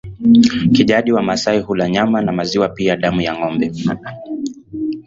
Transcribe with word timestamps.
Kijadi 0.75 1.11
Wamasai 1.11 1.59
hula 1.59 1.89
nyama 1.89 2.21
na 2.21 2.31
maziwa 2.31 2.69
pia 2.69 2.97
damu 2.97 3.21
ya 3.21 3.37
ngombe 3.37 3.71